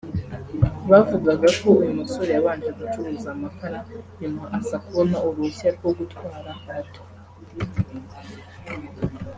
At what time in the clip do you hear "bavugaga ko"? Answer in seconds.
0.89-1.67